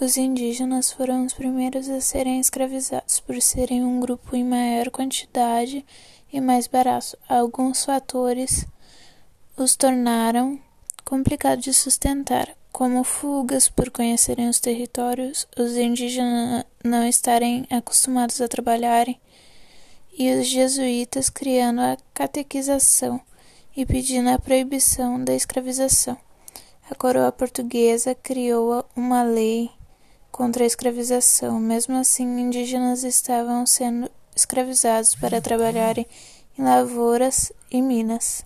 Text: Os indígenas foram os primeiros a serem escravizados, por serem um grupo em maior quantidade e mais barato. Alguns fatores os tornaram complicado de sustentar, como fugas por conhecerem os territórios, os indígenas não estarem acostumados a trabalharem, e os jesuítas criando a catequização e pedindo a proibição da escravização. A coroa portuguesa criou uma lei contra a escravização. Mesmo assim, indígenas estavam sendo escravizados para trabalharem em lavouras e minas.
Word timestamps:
Os 0.00 0.16
indígenas 0.16 0.90
foram 0.90 1.26
os 1.26 1.34
primeiros 1.34 1.86
a 1.90 2.00
serem 2.00 2.40
escravizados, 2.40 3.20
por 3.20 3.38
serem 3.42 3.84
um 3.84 4.00
grupo 4.00 4.34
em 4.34 4.42
maior 4.42 4.88
quantidade 4.88 5.84
e 6.32 6.40
mais 6.40 6.66
barato. 6.66 7.18
Alguns 7.28 7.84
fatores 7.84 8.64
os 9.58 9.76
tornaram 9.76 10.58
complicado 11.04 11.60
de 11.60 11.74
sustentar, 11.74 12.48
como 12.72 13.04
fugas 13.04 13.68
por 13.68 13.90
conhecerem 13.90 14.48
os 14.48 14.58
territórios, 14.58 15.46
os 15.54 15.76
indígenas 15.76 16.64
não 16.82 17.06
estarem 17.06 17.66
acostumados 17.68 18.40
a 18.40 18.48
trabalharem, 18.48 19.20
e 20.16 20.32
os 20.32 20.46
jesuítas 20.46 21.28
criando 21.28 21.82
a 21.82 21.98
catequização 22.14 23.20
e 23.76 23.84
pedindo 23.84 24.30
a 24.30 24.38
proibição 24.38 25.22
da 25.22 25.34
escravização. 25.34 26.16
A 26.90 26.94
coroa 26.94 27.30
portuguesa 27.30 28.14
criou 28.14 28.82
uma 28.96 29.22
lei 29.22 29.70
contra 30.40 30.64
a 30.64 30.66
escravização. 30.66 31.60
Mesmo 31.60 31.98
assim, 31.98 32.40
indígenas 32.40 33.04
estavam 33.04 33.66
sendo 33.66 34.10
escravizados 34.34 35.14
para 35.14 35.38
trabalharem 35.38 36.06
em 36.58 36.62
lavouras 36.62 37.52
e 37.70 37.82
minas. 37.82 38.42